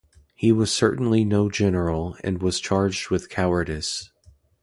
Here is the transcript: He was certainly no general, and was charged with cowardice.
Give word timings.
He 0.33 0.51
was 0.51 0.71
certainly 0.73 1.23
no 1.23 1.47
general, 1.51 2.17
and 2.23 2.41
was 2.41 2.59
charged 2.59 3.11
with 3.11 3.29
cowardice. 3.29 4.09